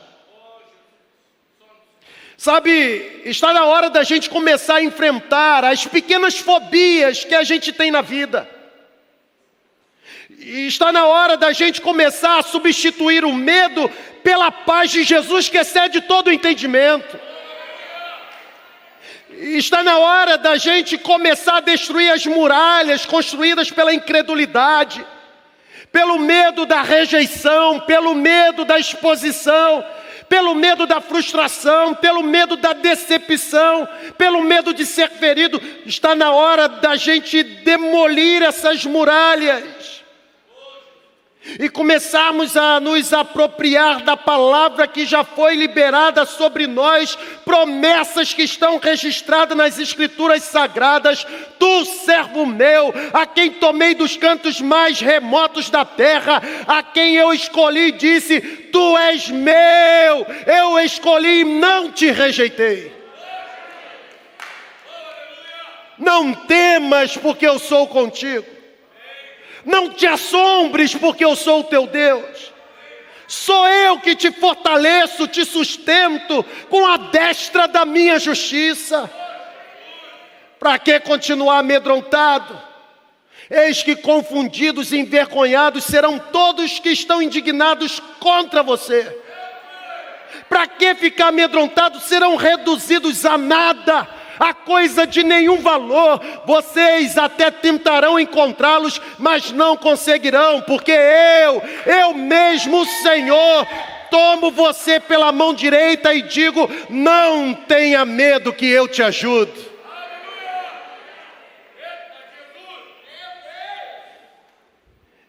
[2.38, 7.74] Sabe, está na hora da gente começar a enfrentar as pequenas fobias que a gente
[7.74, 8.48] tem na vida.
[10.38, 13.90] E está na hora da gente começar a substituir o medo
[14.24, 17.20] pela paz de Jesus que excede todo o entendimento.
[19.32, 25.04] E está na hora da gente começar a destruir as muralhas construídas pela incredulidade,
[25.92, 29.84] pelo medo da rejeição, pelo medo da exposição,
[30.30, 35.62] pelo medo da frustração, pelo medo da decepção, pelo medo de ser ferido.
[35.86, 39.97] Está na hora da gente demolir essas muralhas
[41.60, 48.44] e começarmos a nos apropriar da palavra que já foi liberada sobre nós, promessas que
[48.44, 51.26] estão registradas nas Escrituras Sagradas,
[51.58, 57.34] tu, servo meu, a quem tomei dos cantos mais remotos da terra, a quem eu
[57.34, 62.96] escolhi, disse: Tu és meu, eu escolhi e não te rejeitei.
[65.98, 68.57] Não temas, porque eu sou contigo.
[69.68, 72.54] Não te assombres, porque eu sou o teu Deus.
[73.28, 79.12] Sou eu que te fortaleço, te sustento com a destra da minha justiça.
[80.58, 82.58] Para que continuar amedrontado?
[83.50, 89.22] Eis que confundidos e envergonhados serão todos que estão indignados contra você.
[90.48, 92.04] Para que ficar amedrontados?
[92.04, 94.08] Serão reduzidos a nada,
[94.40, 96.22] a coisa de nenhum valor.
[96.46, 103.68] Vocês até tentarão encontrá-los, mas não conseguirão, porque eu, eu mesmo, Senhor,
[104.10, 109.68] tomo você pela mão direita e digo: não tenha medo, que eu te ajudo.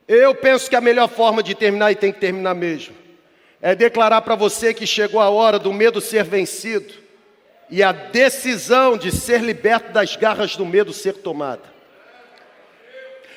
[0.07, 2.97] Eu penso que a melhor forma de terminar, e tem que terminar mesmo,
[3.61, 7.08] é declarar para você que chegou a hora do medo ser vencido
[7.71, 11.79] e a decisão de ser liberto das garras do medo ser tomada.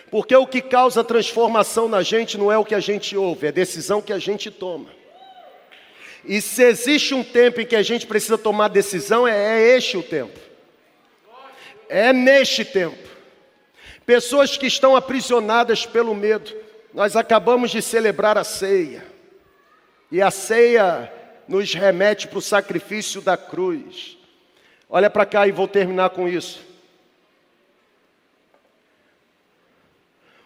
[0.09, 3.49] Porque o que causa transformação na gente não é o que a gente ouve, é
[3.49, 4.89] a decisão que a gente toma.
[6.23, 9.97] E se existe um tempo em que a gente precisa tomar decisão, é, é este
[9.97, 10.39] o tempo.
[11.89, 13.09] É neste tempo.
[14.05, 16.53] Pessoas que estão aprisionadas pelo medo.
[16.93, 19.05] Nós acabamos de celebrar a ceia.
[20.11, 21.11] E a ceia
[21.47, 24.17] nos remete para o sacrifício da cruz.
[24.93, 26.59] Olha para cá e vou terminar com isso.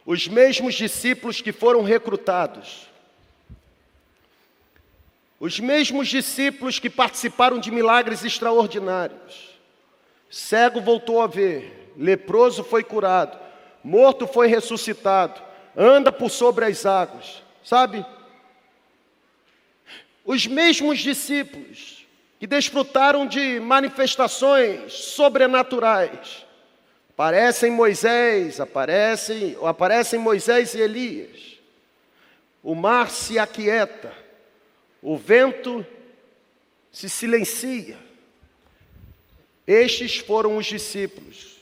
[0.05, 2.87] Os mesmos discípulos que foram recrutados,
[5.39, 9.57] os mesmos discípulos que participaram de milagres extraordinários,
[10.29, 13.39] cego voltou a ver, leproso foi curado,
[13.83, 15.41] morto foi ressuscitado,
[15.75, 18.05] anda por sobre as águas, sabe?
[20.23, 22.04] Os mesmos discípulos
[22.39, 26.45] que desfrutaram de manifestações sobrenaturais,
[27.09, 31.59] aparecem Moisés, aparecem, aparecem Moisés e Elias.
[32.61, 34.11] O mar se aquieta,
[35.01, 35.85] o vento
[36.91, 37.97] se silencia.
[39.65, 41.55] Estes foram os discípulos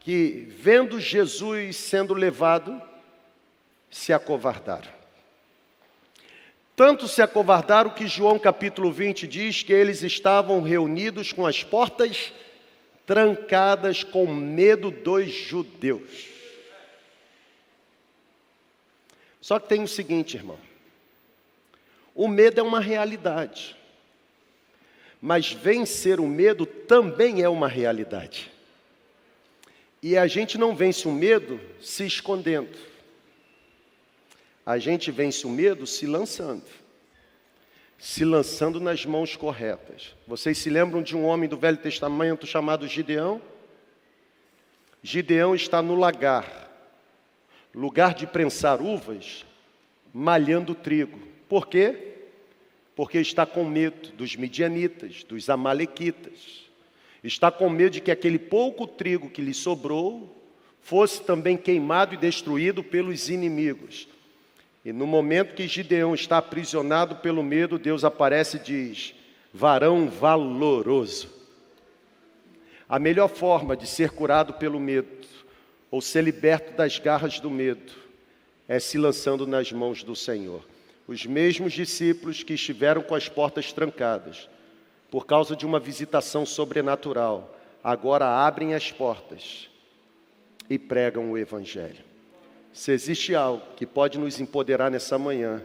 [0.00, 2.80] que, vendo Jesus sendo levado,
[3.90, 4.95] se acovardaram.
[6.76, 12.34] Tanto se acovardaram que João capítulo 20 diz que eles estavam reunidos com as portas
[13.06, 16.26] trancadas com medo dos judeus.
[19.40, 20.58] Só que tem o seguinte, irmão.
[22.14, 23.74] O medo é uma realidade.
[25.18, 28.52] Mas vencer o medo também é uma realidade.
[30.02, 32.76] E a gente não vence o medo se escondendo.
[34.66, 36.64] A gente vence o medo se lançando.
[37.96, 40.16] Se lançando nas mãos corretas.
[40.26, 43.40] Vocês se lembram de um homem do Velho Testamento chamado Gideão?
[45.04, 46.68] Gideão está no lagar,
[47.72, 49.46] lugar de prensar uvas,
[50.12, 51.20] malhando trigo.
[51.48, 52.14] Por quê?
[52.96, 56.64] Porque está com medo dos midianitas, dos amalequitas.
[57.22, 60.36] Está com medo de que aquele pouco trigo que lhe sobrou
[60.80, 64.08] fosse também queimado e destruído pelos inimigos.
[64.86, 69.16] E no momento que Gideão está aprisionado pelo medo, Deus aparece e diz:
[69.52, 71.28] varão valoroso.
[72.88, 75.26] A melhor forma de ser curado pelo medo,
[75.90, 77.94] ou ser liberto das garras do medo,
[78.68, 80.64] é se lançando nas mãos do Senhor.
[81.08, 84.48] Os mesmos discípulos que estiveram com as portas trancadas,
[85.10, 89.68] por causa de uma visitação sobrenatural, agora abrem as portas
[90.70, 92.15] e pregam o Evangelho.
[92.76, 95.62] Se existe algo que pode nos empoderar nessa manhã,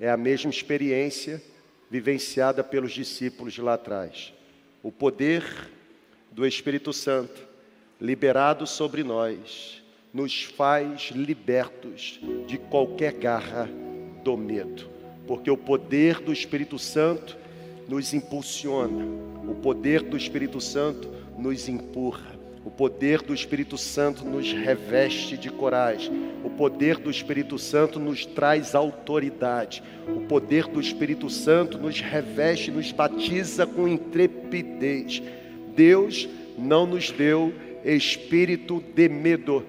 [0.00, 1.40] é a mesma experiência
[1.88, 4.34] vivenciada pelos discípulos lá atrás.
[4.82, 5.44] O poder
[6.32, 7.40] do Espírito Santo,
[8.00, 9.80] liberado sobre nós,
[10.12, 12.18] nos faz libertos
[12.48, 13.70] de qualquer garra
[14.24, 14.90] do medo,
[15.28, 17.38] porque o poder do Espírito Santo
[17.88, 19.06] nos impulsiona,
[19.48, 21.08] o poder do Espírito Santo
[21.38, 22.33] nos empurra.
[22.64, 26.10] O poder do Espírito Santo nos reveste de coragem.
[26.42, 29.82] O poder do Espírito Santo nos traz autoridade.
[30.08, 35.22] O poder do Espírito Santo nos reveste, nos batiza com intrepidez.
[35.76, 37.52] Deus não nos deu
[37.84, 39.62] espírito de medo.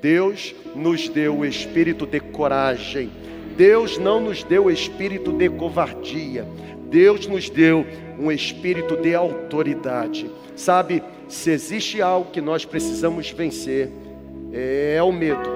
[0.00, 3.10] Deus nos deu o espírito de coragem.
[3.56, 6.46] Deus não nos deu espírito de covardia.
[6.96, 7.86] Deus nos deu
[8.18, 10.30] um espírito de autoridade.
[10.56, 13.90] Sabe, se existe algo que nós precisamos vencer,
[14.50, 15.46] é o medo.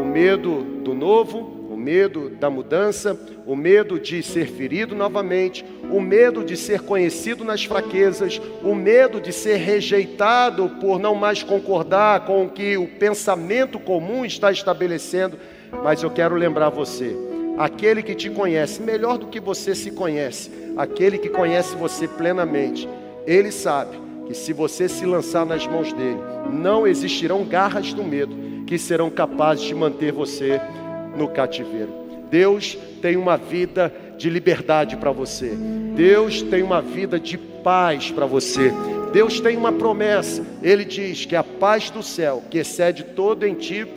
[0.00, 1.40] O medo do novo,
[1.70, 7.44] o medo da mudança, o medo de ser ferido novamente, o medo de ser conhecido
[7.44, 12.88] nas fraquezas, o medo de ser rejeitado por não mais concordar com o que o
[12.88, 15.36] pensamento comum está estabelecendo.
[15.84, 17.14] Mas eu quero lembrar você:
[17.58, 22.88] aquele que te conhece melhor do que você se conhece, aquele que conhece você plenamente,
[23.26, 26.18] ele sabe que se você se lançar nas mãos dele,
[26.52, 30.60] não existirão garras do medo que serão capazes de manter você
[31.16, 31.92] no cativeiro.
[32.30, 35.52] Deus tem uma vida de liberdade para você.
[35.94, 38.72] Deus tem uma vida de paz para você.
[39.12, 40.44] Deus tem uma promessa.
[40.62, 43.46] Ele diz que a paz do céu, que excede todo,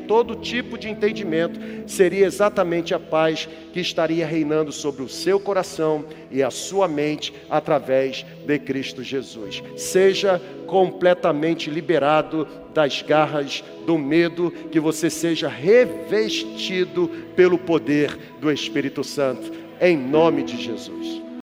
[0.07, 6.05] todo tipo de entendimento, seria exatamente a paz que estaria reinando sobre o seu coração
[6.31, 9.61] e a sua mente através de Cristo Jesus.
[9.75, 19.03] Seja completamente liberado das garras do medo, que você seja revestido pelo poder do Espírito
[19.03, 19.51] Santo,
[19.81, 21.28] em nome de Jesus.